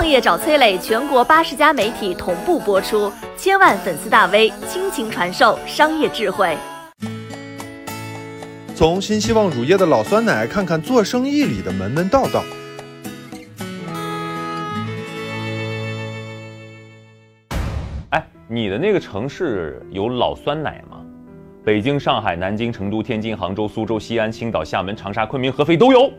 [0.00, 6.56] 创业找崔磊，全国八十家媒体同步播出，千万粉丝大 V 倾情传授商业智慧。
[8.74, 12.42] 从新希望乳业的老酸奶看看做生意里的门门道道。
[18.08, 20.96] 哎，你的那个城市有老酸奶吗？
[21.62, 26.10] 北京、上海、南京、成都、天津、杭州、苏州、西安、青岛、厦门、长沙、昆明、合肥都有。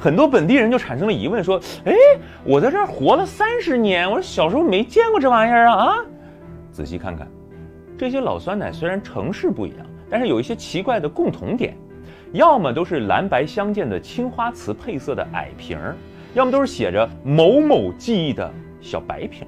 [0.00, 1.92] 很多本地人就产生了疑问，说：“哎，
[2.42, 5.96] 我在这儿活了三十年，我小时候没见过这玩意儿啊！”啊，
[6.72, 7.28] 仔细看看，
[7.98, 11.76] 这些老酸奶虽然城市不一样，但是有一些奇怪的共同点，
[12.32, 15.94] 要么都是蓝白相间的青花瓷配色的矮瓶儿，
[16.32, 19.46] 要么都是写着某某记忆的小白瓶。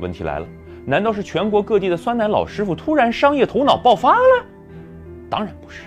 [0.00, 0.46] 问题来了，
[0.84, 4.44] 难道是全国各地的酸奶老师傅突然商业头脑爆发了？
[5.30, 5.84] 当然不是，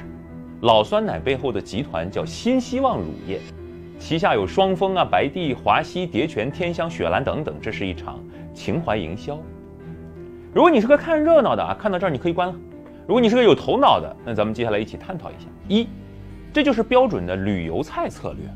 [0.61, 3.41] 老酸奶背后的集团叫新希望乳业。
[4.05, 8.23] 旗下有双峰啊、白帝、华西、叠泉、天香、雪兰等等，这是一场
[8.53, 9.35] 情怀营销。
[10.53, 12.53] 如果你是个看热闹的啊，看到这儿你可以关了。
[13.07, 15.87] 如果你是个有头脑的，那咱们接下来一起探讨一下：一，
[16.53, 18.47] 这就是标准的旅游菜策略。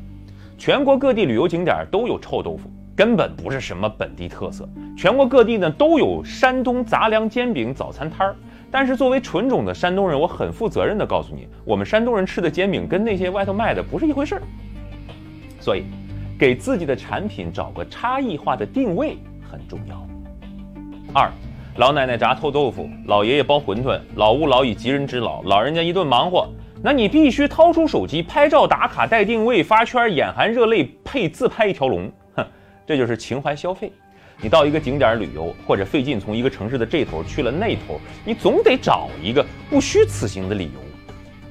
[0.56, 4.68] 全国各地旅游景点都有臭豆腐，根本不是什么本地特色。
[4.96, 8.36] 全国各地呢都有山东杂粮煎饼早餐摊儿，
[8.70, 14.42] 但是作为纯种的山东人，我很负责任的告诉你，我们山东人吃的煎饼跟那些外头卖的不是一回事儿。
[15.60, 15.84] 所以，
[16.38, 20.06] 给自己的产品找个差异化的定位很重要。
[21.12, 21.30] 二，
[21.76, 26.48] 老奶奶炸臭豆腐，老爷爷包馄饨，老吾老以及人之老，老人家一顿忙活，
[26.82, 32.46] 那你必须掏出手机拍照打卡带定位发圈，眼含热泪配自拍一条龙，哼，
[32.86, 33.92] 这就是情怀消费。
[34.42, 40.80] 你到一个景点旅游，或者费劲从一个城市的这头去了那头，你总得找一个不虚此行的理由。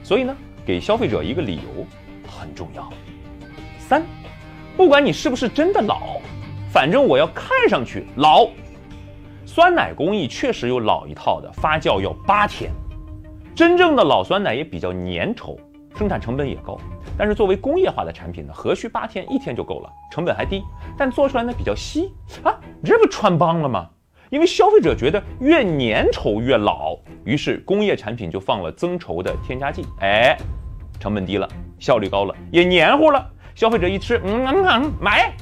[0.02, 1.86] 所以呢，给消费者一个理由
[2.28, 2.92] 很重要。
[3.90, 4.04] 三，
[4.78, 6.22] 不管你是不是真的老，
[6.72, 8.48] 反正我要看上去老。
[9.48, 12.72] 酸奶工艺确实有老一套的，发酵要八天。
[13.56, 15.58] 真正的老酸奶也比较粘稠，
[15.98, 16.78] 生产成本也高。
[17.18, 20.64] 但是作为工业化的产品呢，何须八天，一天就够了，成本还低。
[20.96, 22.14] 但做出来呢比较稀
[22.44, 23.90] 啊，这不穿帮了吗？
[24.30, 26.96] 因为消费者觉得越粘稠越老，
[27.26, 30.38] 于是工业产品就放了增稠的添加剂，哎，
[31.00, 31.50] 成本低了，
[31.80, 33.28] 效率高了，也黏糊了。
[33.60, 35.34] 消费者一吃，嗯嗯嗯，买。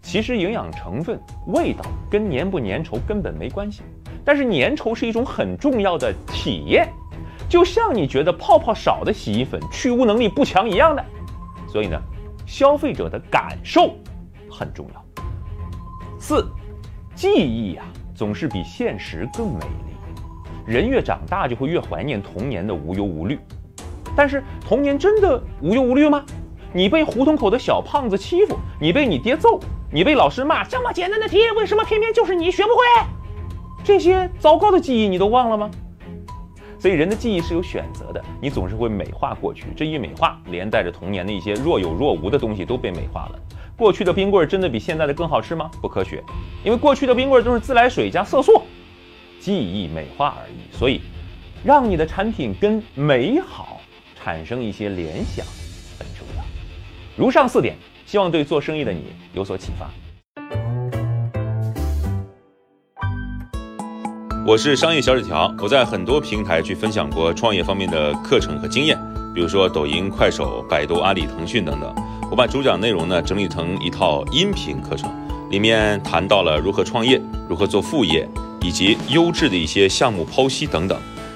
[0.00, 3.82] 其实营养成分、味道跟粘不粘稠根本没关系，
[4.24, 6.88] 但是粘稠是一种很重要的体验，
[7.48, 11.04] 就像你觉得泡泡少的洗衣粉去污能力不强一样的。
[11.66, 12.00] 所以呢，
[12.46, 13.96] 消费者的感受
[14.48, 15.04] 很重要。
[16.20, 16.48] 四，
[17.16, 17.82] 记忆呀，
[18.14, 20.22] 总是比现实更美丽。
[20.64, 23.36] 人越长大就会越怀念童年的无忧无虑，
[24.14, 26.24] 但是童年真的无忧无虑吗？
[26.76, 29.58] 你被胡同口的小胖子欺负，你被你爹揍，
[29.90, 32.84] 你被老师骂，这么简单的题，为什么偏偏就是你学不会？
[33.82, 35.70] 这些糟糕的记忆你都忘了吗？
[36.78, 43.38] 所以人的记忆是有选择的，你总是会美化过去，这一美化，连带着童年的一些若有若无的东西都被美化了。
[43.74, 45.70] 过去的冰棍真的比现在的更好吃吗？
[45.80, 46.22] 不科学，
[46.62, 48.60] 因为过去的冰棍都是自来水加色素，
[49.40, 50.76] 记忆美化而已。
[50.76, 51.00] 所以，
[51.64, 53.80] 让你的产品跟美好
[54.22, 55.42] 产生一些联想。
[57.18, 59.90] 如上四点，希望对做生意的你有所启发。
[64.46, 68.98] 我是商业小纸条，我在很多平台去分享过创业方面的课程和经验，
[69.34, 71.90] 比如说抖音、快手、百度、阿里、腾讯等等。
[72.30, 75.10] 我把主讲内容呢整理成一套音频课程，
[75.50, 78.28] 里面谈到了如何创业、如何做副业，
[78.60, 81.00] 以及优质的一些项目剖析等等。